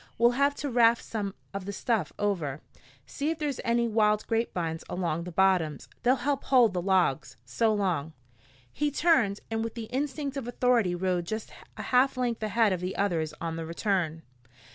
We'll 0.17 0.31
have 0.31 0.55
to 0.55 0.69
raft 0.71 1.03
some 1.05 1.35
of 1.53 1.65
the 1.65 1.71
stuff 1.71 2.11
over. 2.17 2.59
See 3.05 3.29
if 3.29 3.37
there's 3.37 3.59
any 3.63 3.87
wild 3.87 4.25
grapevines 4.25 4.83
along 4.89 5.25
the 5.25 5.31
bottoms. 5.31 5.87
They'll 6.01 6.15
help 6.15 6.45
hold 6.45 6.73
the 6.73 6.81
logs. 6.81 7.37
So 7.45 7.71
long." 7.71 8.13
He 8.73 8.89
turned, 8.89 9.41
and 9.51 9.63
with 9.63 9.75
the 9.75 9.85
instinct 9.93 10.37
of 10.37 10.47
authority 10.47 10.95
rode 10.95 11.25
just 11.25 11.51
a 11.77 11.83
half 11.83 12.17
length 12.17 12.41
ahead 12.41 12.73
of 12.73 12.79
the 12.81 12.95
others 12.95 13.31
on 13.39 13.57
the 13.57 13.65
return. 13.67 14.23